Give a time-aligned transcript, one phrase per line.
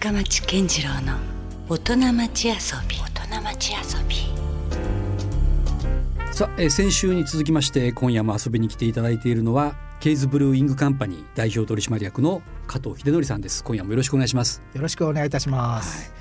[0.00, 1.18] 深町健次郎の
[1.68, 2.54] 大人町遊
[2.88, 2.96] び。
[2.96, 4.16] 大人町遊び。
[6.32, 13.62] さあ、えー先週に続きまして今夜も遊びに来ていただいているのはケイズブルーイングカンパニー代表取締役の加藤秀則さんです。
[13.62, 14.62] 今夜もよろしくお願いします。
[14.72, 16.14] よろしくお願いいたします。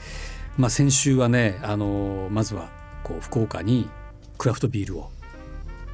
[0.57, 2.70] まあ先週はねあのーまずは
[3.05, 3.88] こう福岡に
[4.38, 5.09] クラフトビールを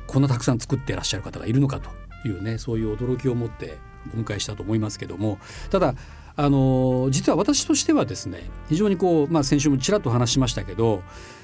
[0.07, 1.91] こんなたくさん作っていらっしゃる方がいるのかと
[2.27, 3.77] いうねそういう驚きを持って
[4.11, 5.37] お迎えしたと思いますけども
[5.69, 5.93] ただ
[6.37, 11.01] あのー実は私としてはですね非常にこう、まあ、先週もちらっと話しましたけど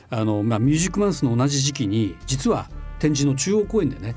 [0.10, 2.70] あの、まあ、ミュージックマンスの同じ時期に実は
[3.00, 4.16] 展示の中央公園でね、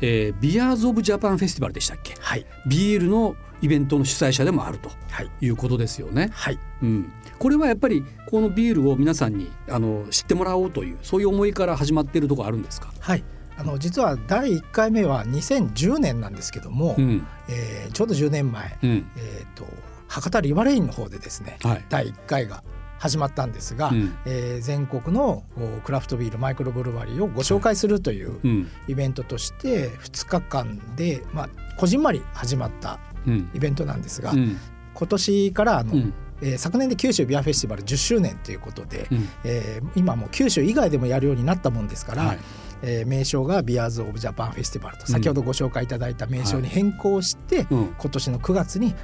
[0.00, 2.14] えービアーズ・オブ・ジャパンフェスティバルでしたっけ？
[2.20, 2.44] はい。
[2.68, 5.30] ビールのイベントの主催者でもあるとはい。
[5.40, 6.30] いうことですよね。
[6.32, 6.58] はい。
[6.82, 13.22] うん、これはやっぱりこのビールを皆さんにあの知ってもらおうというそういう思いから始まっているところあるんですか、はい。
[13.56, 17.26] あの実は第1回目は2010年なんですけども、うん。
[17.48, 19.06] えーちょうど10年前、うん。
[19.16, 19.66] えー、と
[20.10, 21.84] 博多リバレインの方でですねはい。
[21.88, 22.64] 第1回が
[22.98, 24.14] 始まったんですが、うん。
[24.26, 28.68] えー全国のおクラフトビールマイクロブルワリーをご紹介するといううん。
[28.88, 33.50] イベントとして2日間で、まあ、こじんまり始まったうん。
[33.54, 34.58] イベントなんですが、うん。
[34.94, 36.12] 今年からあの、
[36.58, 39.28] 昨年で九州ビアフェスティバル10周年ということで、うん。
[39.44, 42.38] えー今もう九州以外でもやるようになったもんですから、はい。
[42.82, 48.94] えー名称がビアーズ・オブ・ジャパンフェスティバルと先ほどご紹介いただいた名称に変更して、うん、今年の9月に、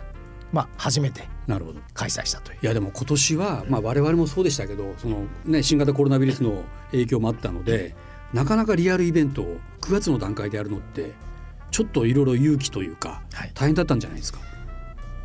[0.56, 2.58] まあ、初めてなるほど開催したという。
[2.62, 7.94] いやでも今年は、まあ、我々もそうでしたけどその、ね、新型コロナウイルスの影響もあったので
[8.32, 11.12] なかなかリアルイベントを9月の段階でやるのって
[11.70, 14.40] ちょっといろいろ勇気というかはい大変だったんじゃないですか？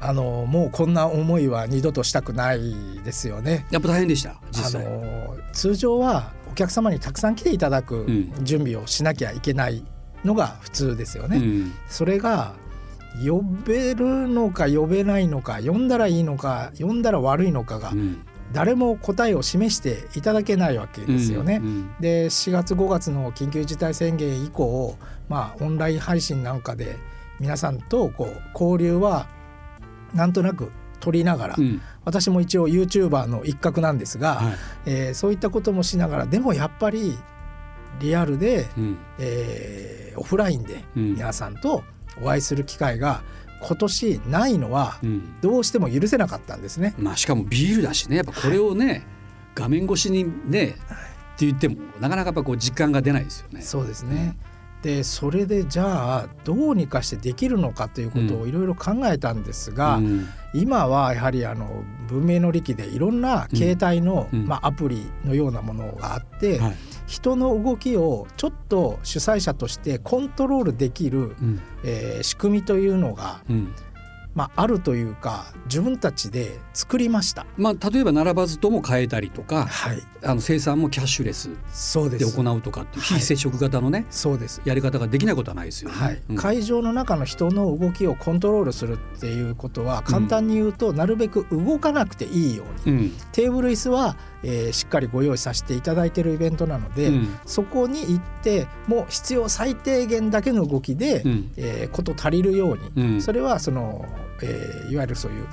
[0.03, 3.65] あのもうこんな思いは二度としたくないですよね。
[3.71, 4.83] やっぱ大変でした実あ際。
[4.83, 9.85] の通常はお客様にたくさん来ていただくん準備をしなきゃいけない
[10.25, 11.37] のが普通ですよね。
[11.37, 12.55] うんそれが
[13.25, 18.21] 呼べるのか呼べないのか呼んだらいいのか呼んだら悪いのかがうん。
[18.53, 21.61] 誰も答えを示していただけないわけですよね。
[21.61, 21.95] うんうん。
[22.01, 24.97] で4月5月の緊急事態宣言以降、
[25.29, 26.97] まあ、オンライン配信なんかで
[27.39, 29.27] 皆さんとこう交流は
[30.13, 31.81] なんとなく取りながら、うん。
[32.03, 34.53] 私も一応 YouTuber の一角なんですが、はい。
[34.85, 37.17] えーそういったこともしながらでもやっぱり
[38.01, 38.97] リアルで、うん。
[39.19, 41.13] えーオフラインでうん。
[41.13, 41.83] 皆さんと
[42.21, 43.21] お会いする機会が
[43.61, 45.39] 今年ないのはうん。
[45.41, 46.95] どうしても許せなかったんですね。
[46.97, 48.17] まあ、しかもビールだしね。
[48.17, 49.05] やっぱこれをね、
[49.55, 50.71] 画面越しにねっ
[51.37, 53.61] て言ってもなかなかやっぱこう実感が出ないですよね。
[53.61, 54.35] そうですね。
[54.81, 60.27] でそれでじゃあどうにかしてできるのかということをいろいろ考えたんですが、うん。
[60.55, 64.47] 今はやはりあの文明の利器でいろんな携帯の、うん。
[64.47, 66.75] まあ、アプリのようなものがあって、はい
[67.11, 71.61] 人の動きをちょっと主催者としてコントロールできる、うん。
[71.83, 73.73] えー仕組みというのが、うん
[74.33, 77.45] まあ、あるというか自分たちで作りました。
[77.57, 82.17] まあ、例えば並ばずとも変えたりとかはい、あの生産もキャッシュレスそうで。
[82.19, 83.19] 行うとかっていうはい。
[83.19, 84.61] 非接触型のね、そうです。
[84.63, 85.95] やり方ができないことはないですよね。
[85.97, 86.21] はい。
[86.29, 86.35] うん。
[86.35, 92.95] 会場の中の人の動きをコントロールするっていうことは簡単に言うと、なるべく動かなくていいように。
[92.97, 93.11] うん。
[93.31, 97.39] テーブル椅子は、えーしっかりご用意させていただいているイベントなので、うん。
[97.45, 101.51] そこに行ってもう必要最低限だけの動きで、うん。
[101.57, 103.21] えーこと足りるように、うん。
[103.21, 104.05] それはその、
[104.43, 105.47] えーいわゆるそういうう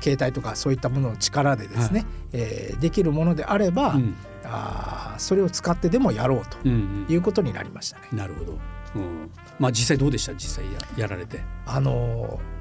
[0.00, 4.14] 携帯とかそういったものの力でですね、えーできるものであれば、うん。
[4.44, 8.08] あーそれを使ってでもやろうとうんいうことになりましたね。
[8.12, 8.58] うんなるほど、
[8.94, 10.34] うん、まあ実際どうでした？
[10.34, 12.56] 実際ややられて、あのー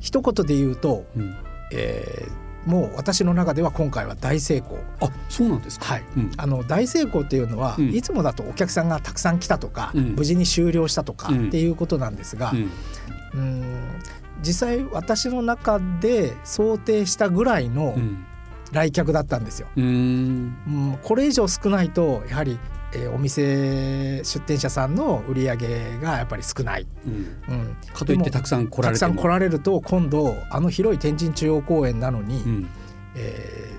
[0.00, 1.34] 一言で言うと、うん、
[1.72, 4.76] えーもう私の中では今回は大成功。
[5.00, 6.04] あそうなんですか、はい。
[6.14, 6.32] うん。
[6.36, 7.94] あの大成功っていうのは、うん。
[7.94, 10.14] いつもだとお客さんがたくさん来たとか、うん。
[10.14, 11.48] 無事に終了したとかうん。
[11.48, 12.70] っていうことなんですが、うん。
[13.32, 13.62] うん
[14.42, 18.24] 実際私の中で想定したぐらいのうん。
[18.72, 19.66] 来客だったんですよ。
[19.76, 19.84] うん。
[19.84, 22.58] うんこれ以上少ないとやはり、
[22.92, 26.86] えーお店出店者さんの売り上げがやっぱり少ない。
[27.06, 27.12] うん。
[27.48, 32.68] うん、かといってたくさん来られると今度あの広い天神中央公園なのに、うん。
[33.16, 33.69] えー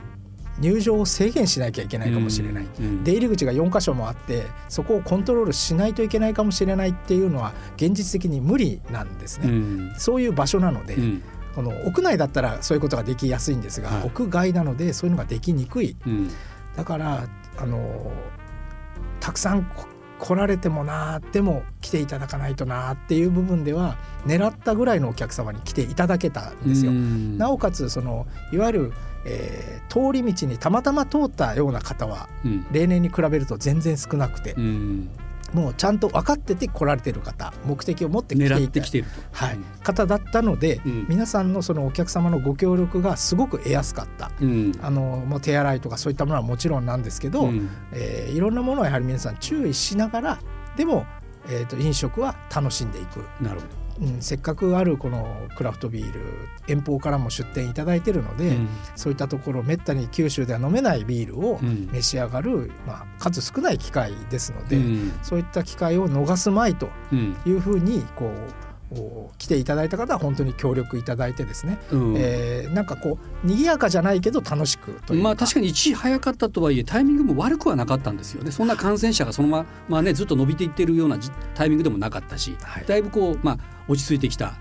[0.60, 2.68] 入場を制限しなきゃいけないかもしれない。
[2.80, 9.52] うん出入り口が4箇所もあってそこをコントロールしないといけないかもしれないっていうのは現実的に無理なんですうね。
[9.52, 9.96] ん。
[9.98, 11.24] そういう場所なので、うん。
[11.56, 14.08] この屋内だったらそういうことができやすいんですが、はい。
[14.08, 15.96] 屋外なのでそういうのができにくい。
[16.06, 16.30] うん。
[16.76, 17.28] だから
[17.58, 18.12] あの
[19.20, 19.86] たくさんこ
[20.20, 26.92] 来られてもなでも来ていただかないとなっていう部分では狙ったぐらいのお客様に来ていただけたんですよ。
[26.92, 27.38] うん。
[27.40, 28.94] なおかつそのいわゆる、
[29.26, 32.66] えー通り道にたまたま通ったような方はうん。
[32.72, 35.10] 例年に比べると全然少なくて、うん。
[35.54, 39.22] もうちゃんと分かってて来られてる方目的を持って来てきていると。
[39.34, 41.06] はい、方だったので、うん。
[41.10, 44.32] 皆さんのそのお客様のご協力がすごく得やすかった。
[44.40, 44.72] うん。
[44.82, 47.70] あのもう手洗いとかそういったものはもちろんなんですけど、うん。
[47.92, 50.40] えーいろんなものをやはり皆さん注意しながら
[50.78, 51.06] でも、
[51.50, 53.82] えー、と飲食は楽しんでいく、なるほど。
[54.02, 56.22] うん、せっかくあるこのクラフトビール
[56.68, 58.70] 遠方からも出店いただいてるので、うん。
[58.96, 61.90] そういったところめったに九州では飲めないビールをうん。
[61.92, 65.14] 召し上がる、まあ、数少ない機会ですので、うん。
[65.22, 67.36] そういった機会を逃すまいとうん。
[67.46, 68.71] いうふうにこうお
[69.38, 72.16] 来ていただいた方は本当に協力いただいてですね、うん。
[72.18, 78.52] えーなんかこう賑やかじゃないけど楽しくというか、まあ確かに一時早かったとはいえタイミングも悪くはなかったんですよね。
[78.52, 82.86] そんな感染者がそのままねずっと伸びていってるようなじタイミングでもなかったし、はい。
[82.86, 83.58] だいぶこうまあ
[83.88, 84.54] 落ち着いてきた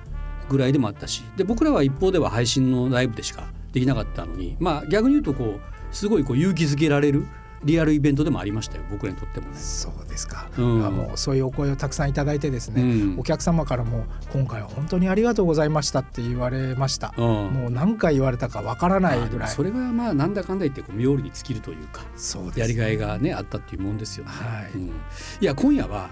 [0.48, 1.22] ぐらいでもあったし。
[1.36, 4.56] で僕らは一方では配信のライブでしかできなかったのに。
[4.60, 5.60] まあ逆に言うとこう
[5.94, 7.26] すごいこう勇気づけられる
[7.64, 9.56] リアルイベントでもありましたよ僕らにとってもね。
[9.56, 10.86] そうですか、うん。
[10.86, 12.84] あもうそういうお声をたくさんいただいてですね、う
[13.16, 13.18] ん。
[13.18, 17.24] お客様からも今回は本当にありがとうございましたって言われました、うん。
[17.24, 24.30] もう何回言われたかわからないぐらい、それがまあなんだかんだ言ってこう妙利に尽きるというかそうですやりがいがねあったっていうもんですよね。
[24.30, 24.70] はい。
[24.74, 24.86] うん。
[24.88, 24.92] い
[25.40, 26.08] や今夜は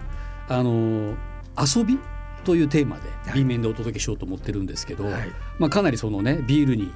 [0.48, 1.14] あの
[1.56, 1.98] 遊び
[2.44, 3.38] というテーマではい。
[3.38, 5.32] B 面でお届けしようと思ってるんですけど、はい。
[5.58, 6.92] まあ、かなりそのねビールに、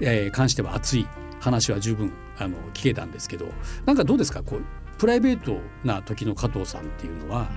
[0.00, 1.06] えー関しては熱い
[1.46, 3.46] 話は十分あの聞けたんですけど
[3.86, 4.42] なんかどうですか？
[4.42, 4.64] こう
[4.98, 7.48] プライベートな時の加藤さんっていうのは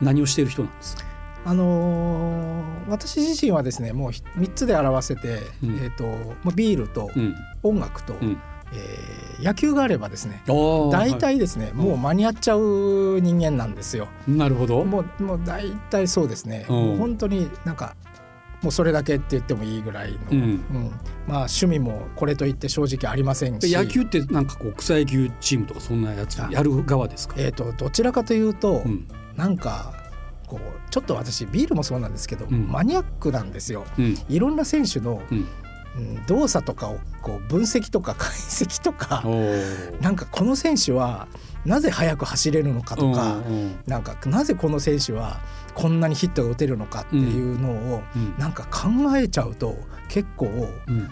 [0.00, 1.02] 何をしている人なんですか、
[1.44, 5.76] あのー私自身はですねもうひ3つで表せて、うん。
[5.76, 6.04] えーと
[6.42, 7.34] まあ、ビールとうん。
[7.62, 8.38] 音楽と、うん、
[8.72, 14.08] えー野球があればですね大大体ですね、もう間に合っちゃう人間なんですよ。
[14.28, 14.84] なるほど。
[14.84, 16.76] もうもう大体そうですね、うん。
[16.76, 17.96] もう本当になんか
[18.64, 20.38] もうそれだけって言ってもいいぐらいの、うん。
[20.38, 20.90] うん。
[21.28, 23.72] まあ趣味もこれといって正直ありませんし。
[23.72, 26.48] 野球ってなんかこう草野球チームとかそんなやつあ。
[26.50, 27.34] やる側ですか？
[27.36, 29.06] えー、とどちらかというと、うん。
[29.36, 29.92] なんか
[30.46, 32.66] こうちょっと私ビールもそうなんですけど、うん。
[32.68, 33.84] マニアックなんですよ。
[33.98, 34.16] うん。
[34.28, 35.22] いろんな選手の、
[36.26, 39.22] 動作とかをこう分析とか解析とか
[40.00, 41.28] なんかこの選手は
[41.64, 43.42] なぜ速く走れるのかとか、
[43.86, 45.40] なんかなぜこの選手は
[45.74, 48.34] こんなにヒットが打てるのかっていうのを、うん。
[48.38, 49.76] なんか考えちゃうと
[50.08, 50.46] 結構
[50.86, 51.10] うん。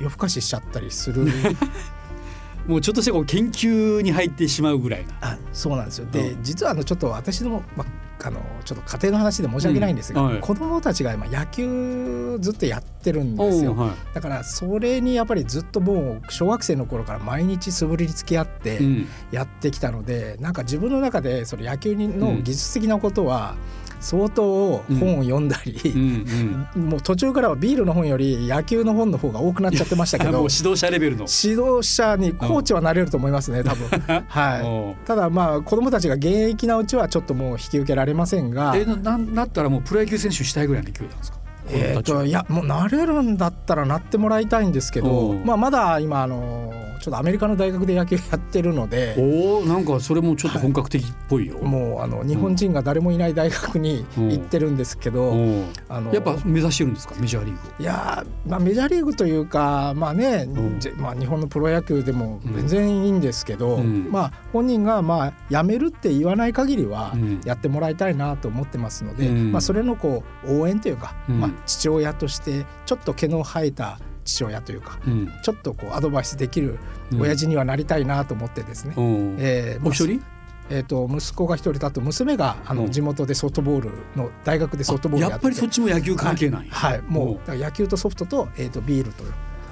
[0.00, 1.26] 夜更かししちゃったりする。
[2.66, 5.14] もうちょっとしたこう研究に入ってしまうぐらいな。
[5.20, 6.06] あそうなんですよ。
[6.10, 7.84] で、う実はあのちょっと私ども、ま
[8.26, 10.26] あのちょっと家庭の話で申し訳ないんですが、うん。
[10.28, 10.40] はい。
[10.40, 13.74] 子供たちが今野球ずっとやってるんですよ。
[13.76, 13.90] はい。
[14.14, 19.08] だからそれにやっぱりずっともう小学生の頃から毎日素振りに付き合ってうん。
[19.30, 22.18] やってきたので、なんか自分の中でその野球うん。
[22.18, 23.56] の技術的なことは
[24.04, 31.26] 相当本を読んだり、うんうんもう途中からはビールの本より野球の本の方が多くなっちゃってましたけど 指導者レベルの。
[31.44, 33.88] 指導者にコーチはなれると思いますね多分。
[34.28, 38.74] はいただまあ子供たちが現役なうちはちょっともう引き受けられませんが。
[38.76, 41.38] えななったらもうプロ野球選手したいぐらいの勢いなんですか？
[41.70, 46.74] えー、といやもうなれるんだったらなってもらいたいんですけど、まあ、まだ今あの
[47.04, 51.58] ちょっとアメリカの大学で野球やってるのでおおなんかそれもちょっと本格的っぽいよ。
[51.58, 54.30] もうあの日本人が誰もいない大学にうん。
[54.30, 57.14] 行ってるんですけど、おーあのやっぱ目指してるんですか？
[57.20, 57.60] メジャーリーグ。
[57.60, 57.82] を。
[57.82, 60.80] いやー、まあ、メジャーリーグというか、まあねうん。
[60.80, 64.10] じまあ、日本のプロ野球でも全然いいんですけど、うん。
[64.10, 67.40] まあ、本人がまあ辞めるって言わない限りはうん。
[67.44, 69.52] やってもらいたいなと思ってますので、うん。
[69.52, 71.40] まあ、それのこう応援というか、うん。
[71.40, 75.32] まあ、父親としてちょっと毛の生えた父親というかうん。
[75.42, 76.78] ちょっとこうアドバイスできる
[77.18, 79.36] 親父にはなりたいなと思ってですね、うん。
[79.38, 80.22] えーお一人？
[80.70, 86.68] えー、と息子が一人だと娘があうんの地元でソフトボールの大学でソフトボールやってやっぱりそっちも野球関係ない。
[86.70, 89.24] はい、はいもう野球とソフトと,、えー、とビールと、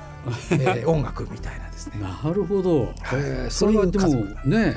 [0.53, 2.93] えー音楽みたいなですねなるほど。
[3.01, 4.07] はいそれはでも
[4.45, 4.77] ね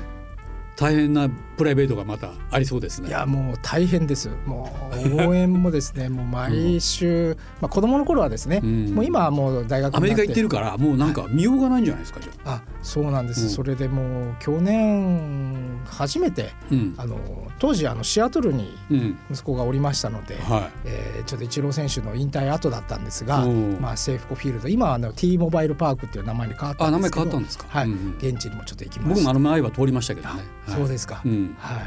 [0.77, 3.09] 大変なプライベートがまたありそうですね。
[3.09, 12.51] いやもう大変ですもう応援もですね もう毎週、まあ、子供の頃はですね、うんもう今はもう大学アメリカ行ってるるからもうなんか見ようがないんじゃないですかじゃあ。
[12.55, 16.93] あそうなんです、うんそれでもう去年初めてうん。
[16.97, 17.17] あの
[17.59, 19.17] 当時あのシアトルにうん。
[19.31, 26.77] 息子がおりましたので、はえーちょっとイチロー選手の引退後だったんですが、うんまあ、セーフコフィールド今はあの T モバイルパークっていう名前に変わっい。
[26.81, 27.65] あ名前たんですけど変わったんですか？
[27.69, 30.41] はい、うんうん現地にもちょっと行きました僕もあの前は通りましたけどね。
[30.67, 31.44] あそうですか、うん。
[31.57, 31.83] はい。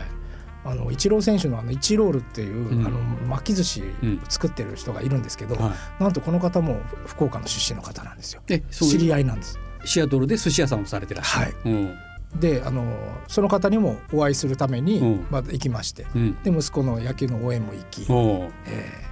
[0.64, 2.86] あのイチロー選手のあのイチロールっていう、うん。
[2.86, 4.20] あの巻き寿司うん。
[4.28, 6.02] 作ってる人がいるんですけど、はい。
[6.02, 8.42] なんとこの方も福岡の出身の方なんですよ。
[8.70, 9.58] 知り合いなんです。
[9.84, 11.56] シアトルで寿司屋さんをされてらっしゃる。
[11.64, 11.94] うん。
[12.40, 12.94] であの
[13.26, 15.26] その方にもお会いするために、うん。
[15.30, 16.42] まあ、行きましてうん。
[16.42, 19.07] で息子の野球の応援も行き、えー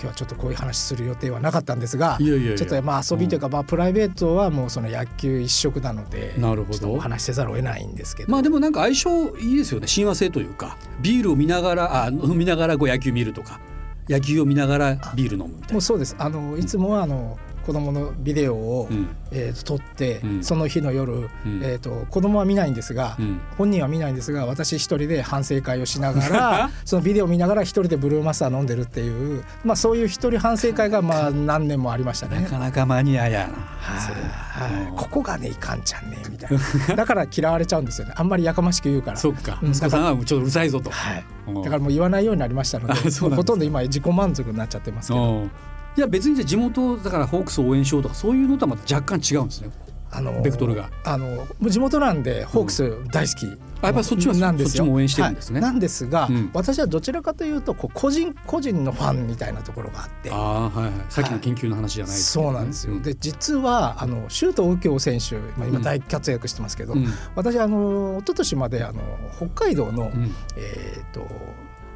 [0.00, 2.56] 今日はちょっとこういう話する予定はなかったんですがいやいやいや。
[2.56, 6.92] ちょっとまあ遊びというか、まあ、プライベートはもうその野球一色なのでなるほど。
[6.92, 9.86] お話しせざるを得ないんですけど、まあでもなんか相性いいですよね。
[9.86, 13.60] 親和性というかビールを見ながらあ飲みながらこう野球見るとか。
[14.08, 15.72] 野球を見ながらビール飲むみたいな。
[15.74, 16.16] もうそうです。
[16.18, 17.38] あのいつもはあの
[17.70, 19.16] 子供のビデオを、うん。
[19.30, 20.44] えー、と撮って、うん。
[20.44, 21.30] その日の夜、ん。
[21.62, 23.40] えー、と子供は見ないんですが、うん。
[23.56, 32.40] 本人は見ないんですが私一人で反省会をしながら そのビデオを見ながら一人でブルーマスター飲んでるっていう、まあ、そういう一人反省会がまあ何年もありましたね。
[32.40, 33.54] なかなかマニアやな。
[33.78, 34.92] はい。
[34.96, 36.58] ここがねいかんちゃんねみたい
[36.88, 36.96] な。
[36.96, 38.14] だから嫌われちゃうんですよね。
[38.16, 39.16] あんまりやかましく言うから。
[39.16, 39.60] そっか。
[39.62, 39.70] うん。
[39.70, 40.90] 息子さんはちょっとうるさいぞと。
[40.90, 41.24] はい。
[41.46, 42.94] うんだからもう言わないようになりましたので
[43.34, 45.20] ほとんど今自己満足になっちゃってますけど。
[45.20, 45.44] う。
[45.44, 45.50] ん
[45.96, 49.70] いや別にじゃあ地元だからホークスを応援しようとかそういうのとはまた若干違うんですね。
[50.12, 50.90] あのベクトルが。
[51.04, 53.46] あの地元なんでホークス大好き、
[53.80, 54.78] あやっぱりそっちはなんですよ。
[54.78, 55.60] そっちも応援してるんですね。
[55.60, 55.70] はい。
[55.70, 56.50] なんですが、うん。
[56.52, 60.32] 私はどちらかというとこう個人個人のファンみたいなところがあって。
[60.32, 60.92] ああはいはい。
[61.10, 62.44] さっきの研究の話じゃないですね。
[62.44, 63.02] そうなんですよ、うん。
[63.02, 67.06] で実はあの周東右京選手、まあ、今大活躍してますけど、うん。
[67.36, 69.00] 私あの一昨年まであの
[69.36, 70.34] 北海道の、うん。
[70.56, 71.24] えーと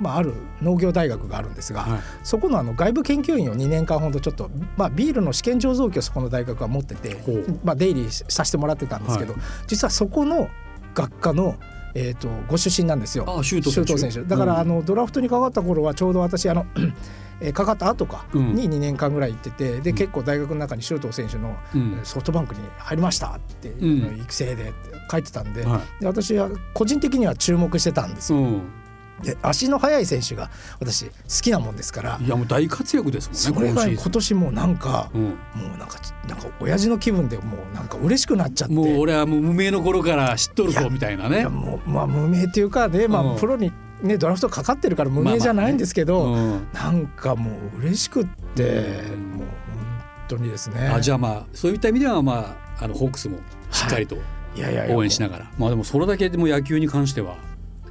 [0.00, 2.00] まあ、ある農業大学があるんですが、はい。
[2.22, 7.16] そこのあの外部研究員を2年間ほどちょっと、まあ、ビールの試験醸造機をそこの大学は持ってて
[7.62, 10.48] まあ、出入りさせてもらってたんですけど、は実はそこの
[10.94, 11.56] 学科の、
[11.94, 13.24] えー、とご出身なんですよ。
[13.26, 13.98] あ周東選手。
[13.98, 14.22] 選手。
[14.22, 14.58] だから、うん。
[14.60, 16.66] あのドラフトにかかった頃はちょうど私あの
[17.40, 18.54] えーかかった後かうん。
[18.54, 19.96] に2年間ぐらい行ってて、でうん。
[19.96, 22.00] 結構大学の中に周東選手のうん。
[22.04, 24.18] ソフトバンクに入りましたって、うん。
[24.20, 24.74] 育成でって
[25.10, 28.60] 書いてたんで,、はで私は個人的には注目してたんですよ。
[29.18, 32.18] うんで足の速い選手が私好きなもんですから。
[32.20, 35.24] いやもう大活躍ですそれがもんね今シーズ今年もなんか、ンうん。
[35.24, 38.74] もうなんかなんか親父の気分でもうなんか嬉しくなっちゃって。
[38.74, 41.48] もう俺はもう無名の頃から知っとるいやぞみたいないやね。
[41.48, 43.32] もうまあ無名っていうかね、まうん。
[43.34, 46.68] あ、プロに、ね、ドラフトかかってるから無名じゃないんですけど、うん。
[46.72, 48.62] なんかもう嬉しくって、
[49.14, 49.48] うんもう本
[50.28, 50.88] 当にですね。
[50.88, 53.38] あじゃあまあそういった意味ではまああのホークスも
[53.70, 54.18] しっかりとい。
[54.60, 57.36] やいやいや応援しながら、まあでもそれだけでも野球に関しては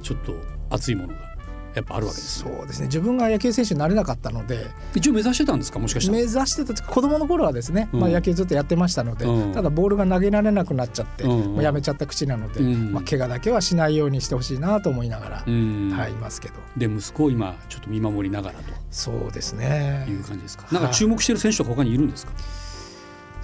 [0.02, 0.34] ちょっと
[0.74, 1.34] 熱いものが
[1.74, 2.38] やっぱあるわけです。
[2.38, 2.86] そうですね。
[2.86, 5.80] 自分が野球選手になれなかったので一応目指してたんですか？
[5.80, 6.30] もしかした目ら。
[6.30, 8.00] 指してた子供の頃はですね、うん。
[8.00, 9.52] まあ、野球ずっとやってましたので、うん。
[9.52, 11.54] ただボールが投げられなくなっちゃって、うん。
[11.54, 12.92] もうやめちゃった口なので、うん。
[12.92, 15.90] まあ、怪我だけはしないようにしてほしいなと思いながら、うん。
[15.90, 16.54] はい、いますけど。
[16.76, 18.58] で息子を今ちょっと見守りながら
[18.92, 20.04] そうですね。
[20.06, 20.68] という感じですか？
[20.70, 22.32] なんか注目してる選手とか他にいるんですか？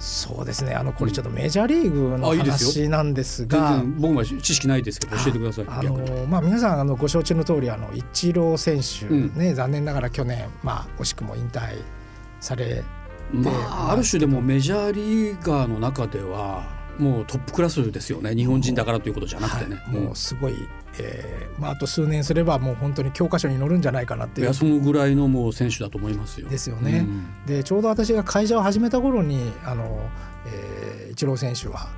[0.01, 3.69] そうですねあのこれちょっとメジャーリーグの話なんです全が。
[3.77, 5.65] 然僕は知識ないですけど教えてください。
[5.67, 11.77] あのまあ、皆さんあのご承知の通りあのイチロー選手、うんね残念ながら去年、まあ、惜しくも引退
[12.39, 12.83] され
[13.31, 19.75] まであある種でもメジャーリーガーの中ではもうトップクラスですよね日本人だからということじゃなくてね。
[19.75, 20.53] はいもうすごい、
[20.99, 26.47] えーまあ、あと数年すればもう本当に教科書に載るんじゃないかなっていういやそのぐらいのもう選手だと思いますよ。
[26.47, 27.05] ですよね。
[27.45, 30.09] でちょうど私が会社を始めた頃にあの、
[30.47, 31.89] えーイチロー選手は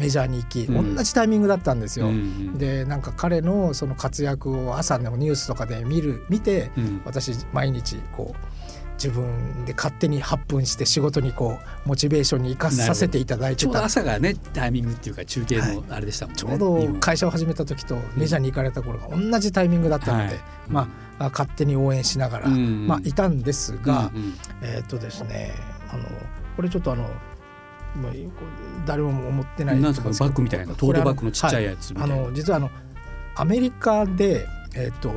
[0.00, 2.06] メジャーに行き、うん同じタイミングだったんですよ。
[2.06, 8.59] うんうんでなんか彼のその活躍を朝のニュースとかで見る見て、うん私毎日こう
[9.02, 16.38] 自分で勝手に発奮して仕事にこうモチベーションに生かさせていただいてちょうどた朝がねタイミングっていうか中継のあれでしたもんね。
[16.38, 20.34] ちょうど会社を始めた時とメジャーに行かれた頃が同じタイミングだったので、はい
[20.68, 20.88] ま
[21.18, 24.34] あ勝手に応援しながら、うんまあ、いたんですが、うんうん。
[24.62, 25.52] えーっとですね
[25.90, 26.04] あの
[26.56, 27.08] これちょっとあの
[28.86, 30.08] 誰も思ってないなんですか？
[30.26, 32.14] バッグみたいなトートバッグのちっちゃいやつみたいな。
[32.14, 32.70] あの実はあの
[33.36, 35.12] アメリカでえーっと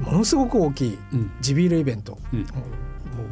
[0.00, 1.30] ものすごく大きいうん。
[1.40, 2.40] 地ビールイベント、うん。
[2.40, 2.48] もう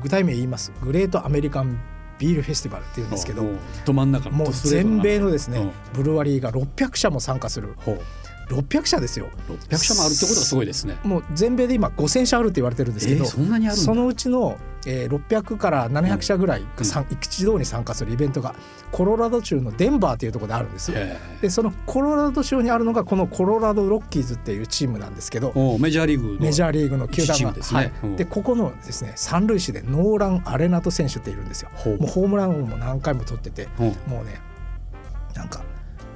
[0.02, 0.72] 具体名言います。
[0.82, 1.78] グレートアメリカン
[2.18, 3.44] ビールフェスティバルっていうんですけど
[3.84, 5.72] ど真ん中のもう全米のですね、うん。
[5.94, 7.74] ブルワリーが600社も参加する。
[7.78, 8.00] ほう。
[8.48, 9.28] 600社ですよ。
[9.48, 10.96] 600社もあるってことがすごいですね。
[11.04, 14.56] もう全米で今5000社あるって言われてるんですけど、そのうちの、
[14.87, 18.54] えー、600から700社ぐらいがさん一堂に参加するイベントが
[18.92, 20.92] コロラド州のデンバーというところであるんです。
[20.94, 27.80] へでそのコロラド州にあるのがこのコロラドロッキーズっていうチームなんですけどメジャーリーグのメジャーリーグの球団がですね。
[27.80, 27.92] はい。
[28.04, 28.16] うん。
[28.16, 31.70] でここのですね三塁手でノーラン・アレナト選手っているんですよ。
[31.85, 33.87] もうホームラン王も何回も取っててうん。
[34.12, 34.40] もうね
[35.35, 35.62] なんか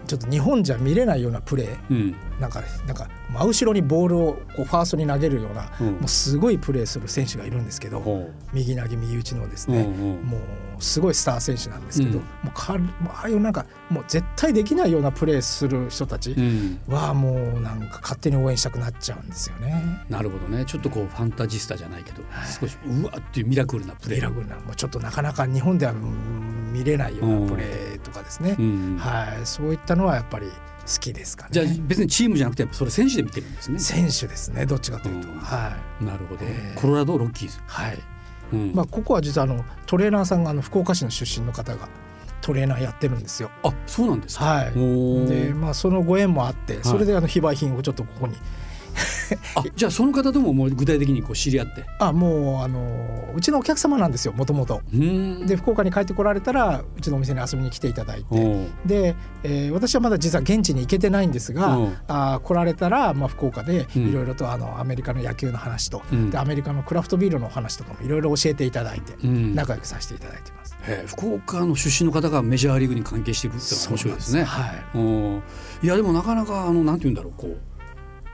[0.07, 1.78] ちょっと日本じゃ見れないようなプレー。
[1.90, 2.16] うん。
[2.40, 5.86] なんかなんか真後ろにボールをこうファーストに投げるような、うん。
[5.94, 10.22] もうすごいプレーする選手がいるんですけど、ほ右投げ右打ちのですうね、うんうん。
[10.24, 10.40] もう
[10.82, 12.24] すごいスター選手なんですけど、うん。
[12.24, 12.76] もうか
[13.14, 16.80] ああいうなんかもう絶対できないようなプレーする人たちうん。
[16.88, 19.82] はもうなんか勝手に応援したくなっちゃうんですよね。
[20.08, 20.64] なるほどね。
[20.66, 22.22] ちょっとこうファンタジスタじゃないけど、
[22.60, 24.18] 少しうわっていうミラクルなプレー。
[24.18, 28.98] ミラクルなもうちょっとなかなか日本ではうん見れないようなプレーとかですね、うん。
[28.98, 30.46] はい、そういったのはやっぱり
[30.82, 31.50] 好きですかね。
[31.52, 33.78] じゃあ別にチームじゃなくてそれ選手で見てるんですね。
[33.78, 37.58] 選手ですねどっちかというと、うんはなるほど、えーコロラドロッキーズ。
[37.58, 37.98] いはい。
[38.52, 41.88] うんまあここは実はあのトレーナーさんがあの福岡市の出身の方が
[42.40, 43.50] トレーナーやってるんですよ。
[43.62, 44.44] あそうなんですか。
[44.44, 45.26] はい。
[45.26, 48.36] でまあそのご縁もあってそれであの非売品をちょっとここに
[49.54, 51.84] あじゃあその方とももう具体的にこう知り合って。
[51.98, 54.80] あもうあのうちのお客様なんですよもともと。
[54.92, 58.66] で福岡に帰ってこられたらうちのお店に遊びに来ていただいて。
[58.86, 70.76] で、えー私はまだ実は現地に行けてないんですが、うんあー来られたら、まあ、福岡でうんいろいろとあのアメリカの野球の話と、うんでアメリカのクラフトビールのお話とかもいろいろ教えていただいて、うん仲良くさせていただいてます。
[71.06, 74.42] 福岡の出身の方がメジャーリーグに関係しているっていうのは面白いですね。
[74.44, 74.72] は
[75.82, 77.58] いいやでもなかなかあのなんて言うんだろうこう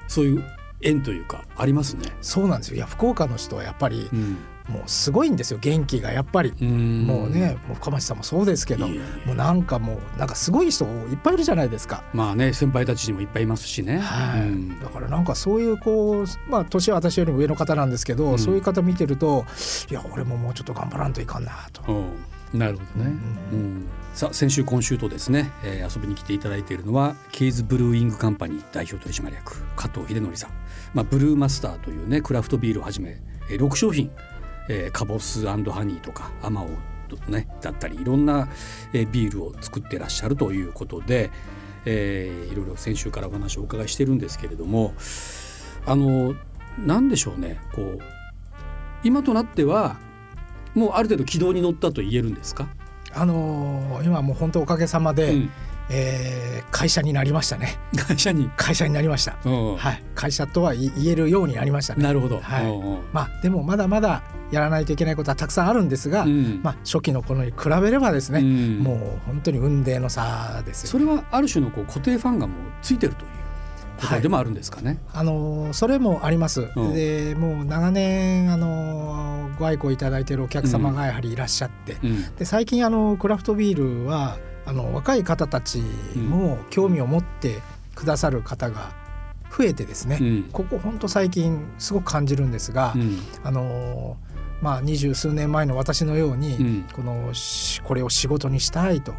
[0.07, 0.45] そういう
[0.81, 2.13] 縁というかありますね。
[2.21, 2.77] そうなんですよ。
[2.77, 4.37] いや福岡の人はやっぱりうん。
[4.69, 7.07] もうすごいんですよ元気がやっぱり、うん。
[7.07, 8.97] もうねもう深町さんもそうですけども
[9.33, 12.05] うなんかもうなんかすごい人いっぱいいるじゃないですか。
[12.13, 13.99] まあね先輩たちにもいっぱいいますしね。
[13.99, 14.41] はい。
[14.43, 14.79] うん。
[14.79, 18.39] だからなんかそういうこうまあ年は私よりも上の方なんですけど、うん。
[18.39, 19.47] そういう方見てると
[19.91, 21.83] いや俺ももうちょっと頑張らんといかんなと。
[22.53, 23.11] うんなるほどね。
[23.53, 30.51] うんさあ先週今週とですね、えー遊びに来ていただいているのはケイズブルーイングカンパニー代表取締役加藤秀則さん、
[30.93, 34.11] まあ、ブルーマスターというねクラフトビールをはじめ、えー6商品、
[34.69, 36.69] えーカボスハニーとかアマオ
[37.31, 38.49] ねだったりいろんな、
[38.93, 41.31] えービールを作ってらっしゃるということで、
[41.85, 44.95] えーいろいろ先週からお話をお伺いしてるんですけれども
[45.87, 46.35] あの
[46.79, 47.99] なんでしょうねこう
[49.05, 49.97] 今となっては
[50.75, 52.69] もうある程度軌道に乗ったと言えるんですか、
[53.15, 55.51] あのー今もう本当おかげさまで、うん。
[55.91, 57.79] えー会社になりましたね。
[57.97, 59.77] 会社に、会社になりました、うん。
[59.77, 60.05] はい。
[60.15, 62.03] 会社とは言言えるようになりましたね。
[62.05, 63.03] なるほど、はい。
[63.13, 66.61] まあでもまだまだやらないといけないことはたくさんあるんですが、うん。
[66.63, 68.79] まあ初期の頃に比べればですね、うん。
[68.81, 73.29] もう本当に運命の差ですよそれはある種のこう固定ファンがもうついてるという？
[74.01, 74.99] ことでもあるんですかね。
[75.13, 76.95] あのーそれもあります、うん。
[76.95, 82.37] でもう長年、あのーご愛顧いただいているお客様がやはりいらっしゃって、うん。
[82.37, 85.83] で最近あのクラフトビールはあの若い方たち
[86.17, 87.61] も興味を持って
[87.95, 88.93] くださる方が
[89.51, 90.49] 増えてですね、うん。
[90.53, 93.19] ここ本当最近すごく感じるんですが、うん。
[93.43, 94.29] あのー
[94.61, 96.87] まあ二十数年前の私のように、うん。
[96.93, 99.13] このしこれを仕事にしたいと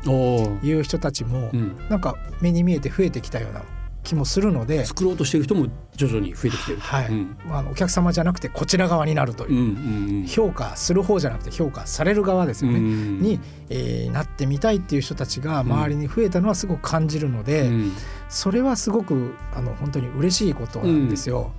[0.62, 1.78] いう人たちも、うん。
[1.90, 3.62] なんか目に見えて増えてきたような
[4.04, 6.88] 気もするので、作ろうとしている人も徐々に増えてきていると。
[6.88, 7.08] はい。
[7.08, 7.38] うん。
[7.46, 17.92] まあお客様じゃなくてこちら側になるというう、んうん評価する方じゃなくて評価される側ですうんよね、うんに、えーなってみたいっていう人たちが周りに増えたのはすごく感じるので、うん。
[18.30, 21.52] それはすごくあの本当に嬉しいことなんですよ。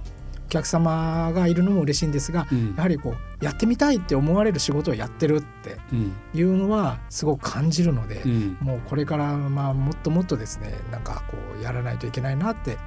[0.51, 12.79] お客様がいるのも嬉しいんですが、うんやはりこうやってみたいって思われる仕事をやってるってうんいうのはすごく感じるので、うんもうこれからまあもっともっとですねなんかこうやらないといけないなって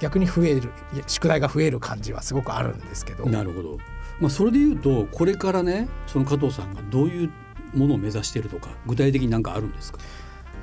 [0.00, 0.70] 逆に増える
[1.06, 3.26] 宿題が増える感じはすごくあるんですけど。
[3.26, 3.78] なるほど。
[4.18, 7.30] まあそれで言うとこれからねその加藤さんがどういう
[7.74, 9.98] ものを目指しているとか具体的に何かあるんですか？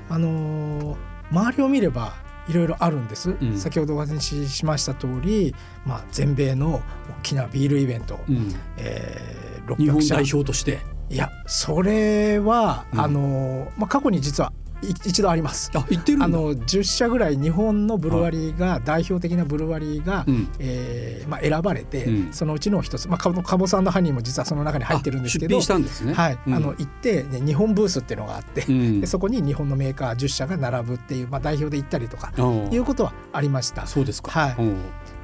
[0.09, 0.97] あのー
[1.31, 2.13] 周りを見れば
[2.47, 3.57] いろいろあるんです、ん。
[3.57, 6.81] 先ほどお話ししました通り、まあ、全米の
[7.19, 8.53] 大きなビールイベント、うん。
[8.77, 9.41] えー
[9.77, 10.79] 日本600社代表として。
[11.09, 13.01] いやそれは、うん。
[13.01, 15.71] あのーまあ、過去に実はい一度あります。
[15.73, 20.49] あの10社ぐらい日本のブルワリーが代表的なブルワリーが、うん。
[20.59, 22.33] えーまあ、選ばれて、うん。
[22.33, 26.13] そのうちの一つ、まあ、カボカボスハニーも実はその中に入ってるんですけどあ出品したんですね。
[26.13, 26.39] はい。
[26.47, 26.53] うん。
[26.53, 29.01] あの行って、ね、日本ブースっていうのがあって、うん。
[29.01, 32.33] でそこに日本のメーカー10社が並ぶっていう、まあ、代表で行ったりとか
[32.71, 33.85] いうことはありました。
[33.87, 34.31] そうですか。
[34.31, 34.55] はい。
[34.57, 34.61] う。
[34.63, 34.77] ん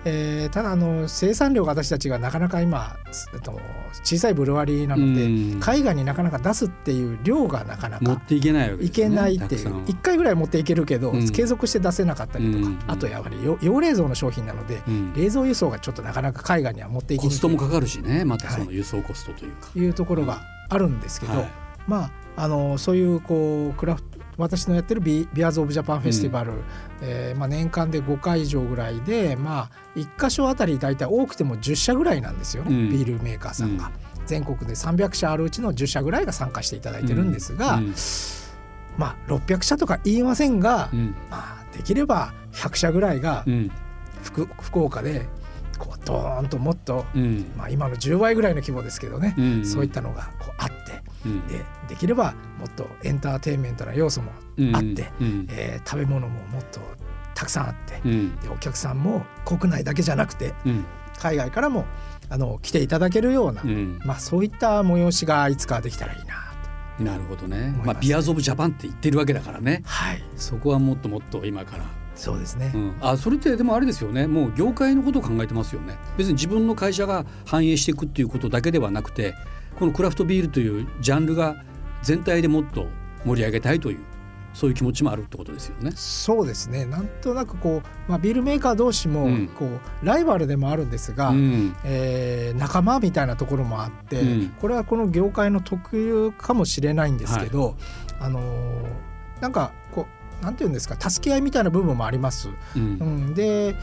[0.05, 2.97] えーただあの生産量が私たちがなかなか今、
[3.33, 3.59] えっと、
[4.03, 5.59] 小さいブルワリーなので、うん。
[5.59, 8.89] 海外になかなか出すっていう量がなかなか持っていけないわけね。
[8.89, 11.29] けないっていう1回ぐらい持っていけるけど、うん。
[11.29, 12.79] 継続して出せなかったりとか、うん。
[12.87, 15.13] あとやはりよ用冷蔵の商品なので、うん。
[15.13, 17.35] 冷蔵輸送がちょっとなかなか海外には持っていきにくい。
[17.35, 19.69] コストもかかるしねまたそはの輸送コストというか。
[19.73, 21.51] というところがあるんですけど、はい。
[21.87, 22.11] まあ
[22.43, 26.53] あのそういうこうクラフト私のやってるビビアーズ・オブ・ジャパンフェスティバル、
[27.01, 32.89] えーまあ、年間で5回以上ぐらいで、まあ、1箇所あたり大体多くても10社ぐらいなんですよね、うん。
[32.89, 33.91] ビールメーカーさんが。
[34.25, 37.93] 全国で300社あるうちの10社ぐらいが参加していただいてるんですが、うん。
[38.97, 41.15] まあ、600社とか言いませんが、うん。
[41.31, 43.71] まあ、できれば100社ぐらいがうん。
[44.21, 45.27] 福福岡で
[45.77, 47.51] こうドーンともっと、うん。
[47.57, 49.65] まあ、今の10倍ぐらいの規模ですけどね、うん。
[49.65, 50.86] そういったのがこうあってうん
[51.47, 54.31] でできればもっとエンターテインメントな要素も
[54.73, 55.47] あって、うん。
[55.51, 56.79] えー食べ物ももっと
[57.33, 58.35] たくさんあってうん。
[58.37, 60.85] でお客さんも国内だけじゃなくてうん。
[61.19, 61.85] 海外からも
[62.29, 63.99] あの来ていただけるような、うん。
[64.03, 66.35] まあ、そういった催しがいつかできたらいいな
[66.97, 67.03] と。
[67.03, 67.73] なるほどね。
[67.83, 69.81] まあビアーズオブジャパンって言ってるわけだからね。
[69.85, 70.23] はい。
[70.35, 71.85] そこはもっともっと今から。
[72.17, 74.25] そうですね、うん、あそれってでもあれですよね。
[74.25, 75.97] もう業界のことを考えてますよね。
[76.17, 79.35] 別に自分の会社が反映していくっていうことだけではなくて
[79.77, 81.55] このクラフトビールというジャンルが
[82.03, 82.87] 全体でもっと
[83.25, 83.99] 盛り上げたいという
[84.57, 85.91] そういう気持ちもあるってことですよね。
[85.95, 86.83] そうですね。
[86.85, 89.47] なんとなくこう、まあ、ビールメーカー同士もうん。
[89.49, 91.75] こう、ライバルでもあるんですが、うん。
[91.85, 94.49] えー仲間みたいなところもあって、うん。
[94.59, 97.75] これはこの業界の特有かもしれないんですけど、
[98.19, 99.07] あのー
[99.41, 100.07] なんかこ
[100.41, 102.49] うなんていうんですか助け合いみたいな部分もあります。
[102.75, 102.81] うん。
[102.81, 103.75] うん、で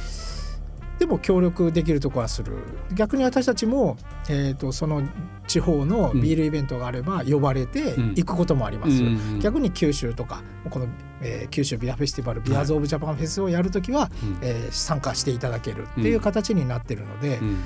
[0.99, 2.57] でも協力できるところはする。
[2.95, 3.97] 逆に私たちも、
[4.29, 5.03] えー、とその
[5.47, 8.09] 地方のビールイベントがあれば呼ばれてうん。
[8.15, 9.03] 行くこともあります。
[9.03, 10.87] うん逆に九州とかこの、
[11.21, 14.39] えー九州ビアフェスティバルビアーズ・オブ・ジャパンフェスをやるときは、うん。
[14.43, 17.59] えー参加していただけるっていう形になってるので、うん。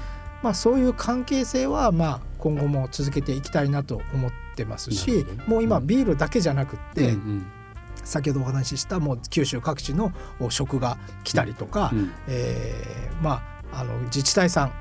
[0.43, 5.87] まあ、そういう関係性は、まあ、今後も続けていきたいなと思ってますなしもう今うん。
[5.87, 7.47] ビールだけじゃなくって、うん
[8.09, 12.13] 先ほどお話ししたもう九州各地のお食が来たりとか、うん。
[12.27, 13.43] えーま
[13.73, 14.73] あ、あの自治体さん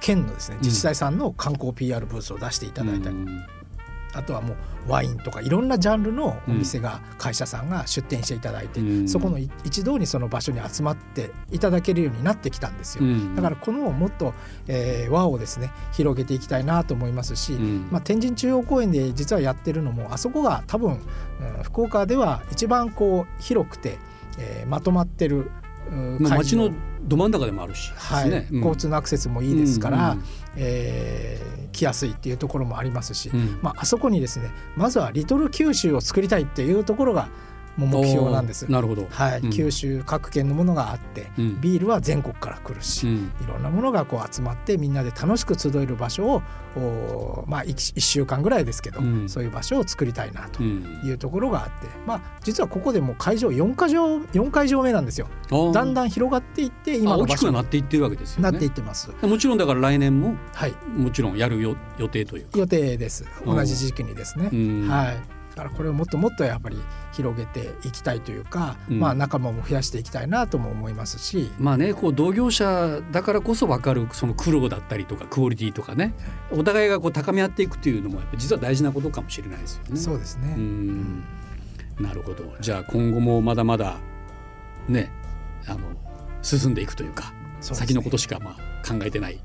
[0.00, 0.60] 県のですねん。
[0.60, 3.46] 自治体さんの観光 PR ブースを出していただいたり、うん
[4.14, 4.56] あとはもう
[4.90, 9.08] ワインとかいろんなジャンルのお店が、会社さんが出店していただいて、うん。
[9.08, 13.04] そこのい一堂にその場所に集まっていただけるようになってきたんですよ。
[13.04, 13.34] うん。
[13.34, 14.34] だからこのもっと、
[14.66, 17.88] えー輪をですね広げていきたいなと思いますし、うん。
[17.90, 20.98] まあ、天神中央公園で実はやってるのもあそこが多分、うん
[21.62, 23.98] 福岡では一番こう広くて、
[24.38, 25.50] えーまとまってる、
[26.20, 26.70] 街の
[27.02, 28.30] ど真ん中でもあるしはい。
[28.30, 28.56] うん。
[28.56, 30.22] 交通のアクセスもいいですから、うん。
[30.56, 33.58] えー来やすいっていうところもありますし、うん。
[33.60, 37.28] まあ、あそこにですねまずはリトル九州を作りたいっていうところが
[37.76, 38.70] もう目標なんです。
[38.70, 39.06] なるほど。
[39.10, 46.26] はいうん九州各県のものがあって、うんビールは全国から来るし、うんいろんなものがこう集まってみんなで楽しく集える場所
[46.76, 55.28] をまあ 1, 週間ぐらいですけど、うんそういう場所を作りたいなとうんいうところがあって、まあ、実はここでもう会場4会場4会場目なんですよ。
[55.72, 58.50] だんだん広がっていってあ今の大きくなっていってるわけですよね。
[58.50, 59.10] なっていってます。
[59.22, 62.58] もちろんだから来年もはいもちろんやるよ予定というか。
[62.58, 64.48] 予定ですうん同じ時期にですね。
[64.52, 66.76] うんはいだからこれをもっともっとやっぱり
[67.12, 69.00] 広げていきたいというか、うん。
[69.00, 76.14] まあ仲間も増やしていきたいなとも思いますし、まあねこう同業者だからこそ分かるその苦労だったりとかクオリティとかね。
[76.50, 79.96] お互いがこう高め合っていくっていうのもやっぱ実は大事なことかもしれないですよね。
[79.96, 80.54] そうですね。
[80.56, 81.24] うん。
[82.00, 82.52] なるほど。
[82.60, 83.98] じゃあ今後もまだまだ
[84.88, 85.12] ね
[85.66, 85.78] あの
[86.42, 87.36] 進んでいくというかね。
[87.60, 89.40] 先のことしかまあ考えてない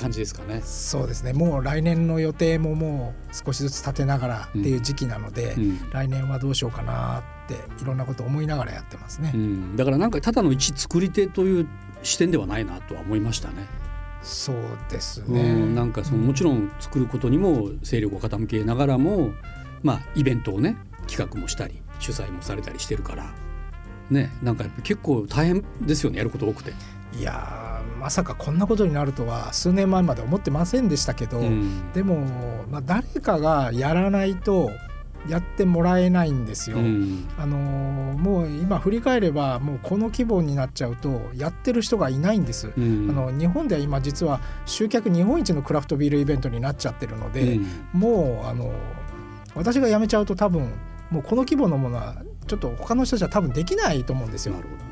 [0.00, 0.60] 感じですかね。
[0.64, 9.32] そうですねもう来年の予定ももう少しずつ立てながらっていう時期なので、うん来年はどうしようかなっていろんなこと思いながらやってますね。
[9.34, 11.68] うん、だからなんかただの一作り手という
[12.02, 13.66] 視点ではないなとは思いましたね。
[14.22, 14.56] そう
[14.90, 15.52] ですうね。
[15.52, 19.30] ん、なんかそのもちろん作ることにも勢力を傾けながらも、
[19.82, 23.32] まあ、イベントをね企画もしたり主催もされたりしてるから、
[24.10, 26.72] ね、なんか結構大変ですよねやること多くて。
[27.18, 27.69] いやー
[28.00, 32.24] まさかこんなことになるとは数年前まで思ってませんでしたけど、うんでも、
[32.70, 34.70] まあ、誰かがやらないと
[35.28, 36.78] やってもらえないんですよ。
[36.78, 42.70] うんあのーもう今振り返ればもうこの規模になっちゃうとやってる人がいないんです。
[42.76, 48.72] うんあの日本では今実は集客日本一のクラフトビールイベントになっちゃってるので、うんもうあの
[49.54, 50.70] 私が辞めちゃうと多分
[51.10, 52.14] もうこの規模のものは
[52.46, 54.60] ちょっと他の人じゃ多分できないと思うんですよな。
[54.60, 54.84] るほどね。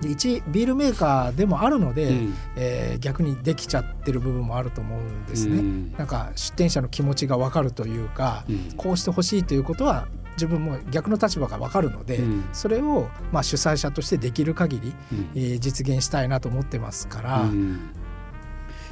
[0.00, 2.34] で一ビールメーカーでもあるので、うん。
[2.56, 5.58] えー逆にできちゃってる部分もあると思うんですね。
[5.58, 5.92] うん。
[5.96, 8.72] なんか出店者の気持ちが分かるというか、うん。
[8.76, 12.44] こうしてほしいということは自分も逆の立場が分かるので、うん。
[12.52, 15.30] それをまあ主催者としてできる限り、うん。
[15.34, 17.90] えー実現したいなと思ってますから、うん。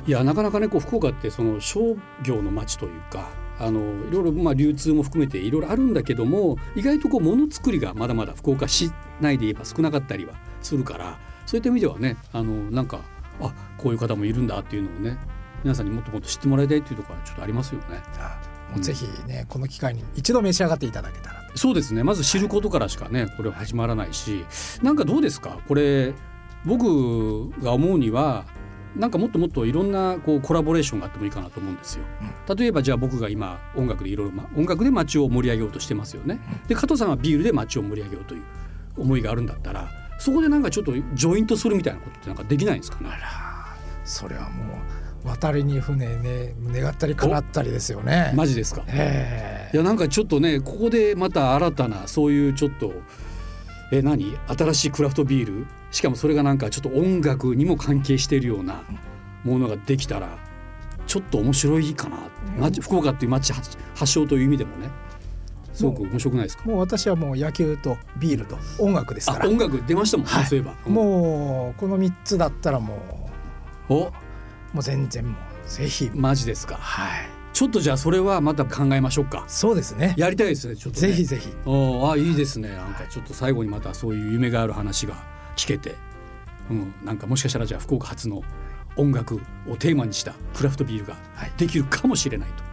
[0.07, 10.35] いやなかなかねこう福岡ってその商業の街というかあのいろいろまあ流通も含めていろいろあるんだけども意外とこうものづくりがまだまだ福岡市内で言えば少なかったりは
[10.67, 13.01] するからそういった意味ではねあのなんか
[13.41, 15.19] あこういう方もいるんだっていうのをね
[15.63, 18.03] 皆さんにもっともっと知ってもらいたいっていうところはちょっとありますよね。
[18.19, 24.45] あもうぜひねこの機会に一度召し上がっていただけたらとそうですねまず知ることからしかねこれは始まらないし
[24.83, 25.59] なんかどうですか？
[25.69, 26.15] これ
[26.65, 28.45] 僕が思うには
[28.97, 32.05] なんかもっともっといろんなこうコラボレーションがあってもいいかなと思うんですよ。
[32.57, 36.41] 例えばじゃあ僕が今音楽でいろいろまあ音楽で街を盛り上げようとしてますよね。
[36.67, 38.43] で加藤さんはビールで街を盛り上げようという
[38.97, 43.11] 思いがあるんだったらそこでなんかちょっとジョイントするみたいなことってなんかできないんですかね？
[44.05, 44.75] それはも
[45.25, 48.33] う渡りに船ね願ったり叶ったりですよね。
[48.35, 48.85] マジですか？
[48.89, 52.93] えいやなんかちょっとねここでまた新たなそういうちょっと
[53.93, 54.37] え何？
[54.47, 55.67] 新しいクラフトビール？
[55.91, 58.83] しかもそれがなんかちょっと音楽にも関係しているような
[59.45, 60.39] ものができたら
[61.07, 62.19] ちょっと面白いかな、
[62.59, 64.89] 街福岡っていう街発発祥という意味でもね
[65.77, 66.65] すごく面白くないですか？
[66.65, 69.45] もう私はもう野球とビールと音楽ですから。
[69.45, 70.47] あ音楽出ましたもん、はい。
[70.47, 70.93] そういえば、うん。
[70.95, 73.31] もうこの3つだったらも
[73.89, 74.07] お。
[74.07, 74.13] う
[74.73, 76.11] もう全然もうぜひ。
[76.15, 76.77] マジですか。
[76.77, 77.29] はい。
[77.53, 79.45] ちょっとじゃあそれはまた考えましょうか。
[79.49, 80.15] そうですね。
[80.17, 81.55] やりたいですねちょっと、ね、ぜひぜひ。
[81.65, 82.33] おーあい。
[82.33, 82.69] いですね。
[82.69, 85.15] なんかちょっと最後にまたそういう夢がある話が
[85.57, 85.95] 聞けて、
[86.71, 88.43] うん、なんかもしかしたらじゃあ福岡初の
[88.97, 91.53] 音楽をテーマにしたクラフトビールがはい。
[91.57, 92.65] できるかもしれないと、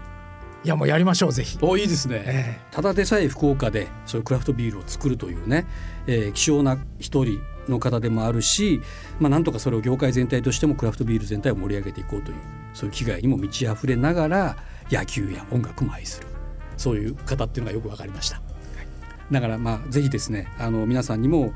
[0.64, 1.58] いやもうやりましょうぜひ。
[1.62, 5.66] おいいですね、えただでさえ福岡でそういうクラフトビールを作るというね、
[6.08, 8.82] えー希少な一人の方でもあるし、
[9.20, 12.38] まあ、なんとかそれを業界全体としてもクラフトビール全体を盛り上げていこうという
[12.74, 14.58] そういう気概にも満ち溢れながら
[14.90, 16.28] 野球や音楽も愛する。
[16.78, 18.42] そういう方っていうのがよく分かりました。
[19.32, 21.54] だからまあぜひですねあの皆さんにも、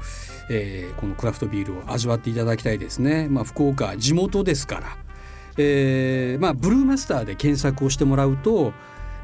[0.50, 3.28] えーこのクラフトビールを味わっていただきたいですね。
[3.30, 4.98] まあ、福岡地元ですから、
[5.58, 8.74] えーまあ、ブルーマスターで検索をしてもらうと、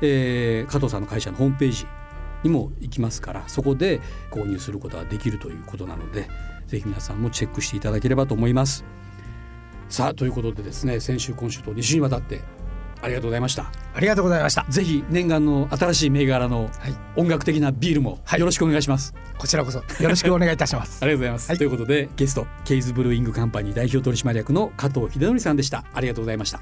[0.06, 1.88] えー加藤さんの会社のホームページ
[2.44, 6.28] にも行きますからそこで購入することができるということなので
[6.68, 8.84] ぜひ皆さんもチェックしていただければと思います。
[9.90, 12.42] さあということでですね先週今週と2週にわたって
[13.02, 13.72] ありがとうございました。
[13.94, 19.14] ありがとうございましたぜひ念願の新しい銘柄のはい音楽的なビールもはいよろしくお願いします。
[19.38, 21.50] こちらこそよろしくお願いいたします ありがとうございます。
[21.50, 25.84] はいということでゲストケイズブルーイングカンパニー代表取締役の加藤秀則さんでした。
[25.94, 26.62] ありがとうございました。